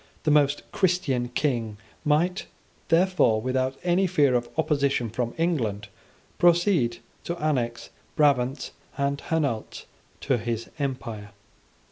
[0.23, 2.47] The most Christian King might,
[2.87, 5.89] therefore, without any fear of opposition from England,
[6.39, 9.85] proceed to annex Brabant and Hainault
[10.21, 11.29] to his empire.